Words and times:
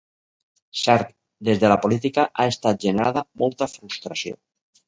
Cert, 0.83 1.11
des 1.49 1.61
de 1.65 1.71
la 1.71 1.77
política 1.85 2.25
ha 2.33 2.47
estat 2.55 2.83
generada 2.89 3.25
molta 3.43 3.73
frustració. 3.75 4.43